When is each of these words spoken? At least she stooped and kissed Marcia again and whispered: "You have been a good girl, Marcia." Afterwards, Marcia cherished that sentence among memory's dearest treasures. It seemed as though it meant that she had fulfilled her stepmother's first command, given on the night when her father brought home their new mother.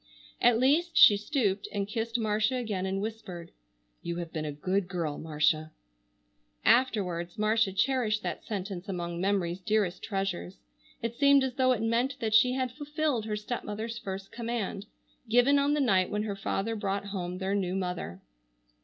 At 0.41 0.57
least 0.57 0.97
she 0.97 1.15
stooped 1.15 1.67
and 1.71 1.87
kissed 1.87 2.17
Marcia 2.17 2.55
again 2.55 2.87
and 2.87 3.01
whispered: 3.03 3.51
"You 4.01 4.15
have 4.15 4.33
been 4.33 4.45
a 4.45 4.51
good 4.51 4.87
girl, 4.87 5.19
Marcia." 5.19 5.73
Afterwards, 6.65 7.37
Marcia 7.37 7.71
cherished 7.71 8.23
that 8.23 8.43
sentence 8.43 8.89
among 8.89 9.21
memory's 9.21 9.59
dearest 9.59 10.01
treasures. 10.01 10.57
It 11.03 11.13
seemed 11.17 11.43
as 11.43 11.53
though 11.53 11.71
it 11.71 11.83
meant 11.83 12.15
that 12.19 12.33
she 12.33 12.53
had 12.53 12.71
fulfilled 12.71 13.25
her 13.25 13.35
stepmother's 13.35 13.99
first 13.99 14.31
command, 14.31 14.87
given 15.29 15.59
on 15.59 15.75
the 15.75 15.79
night 15.79 16.09
when 16.09 16.23
her 16.23 16.35
father 16.35 16.75
brought 16.75 17.05
home 17.09 17.37
their 17.37 17.53
new 17.53 17.75
mother. 17.75 18.23